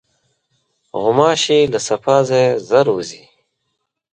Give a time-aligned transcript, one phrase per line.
[1.01, 3.23] غوماشې له صفا ځایه ژر وځي.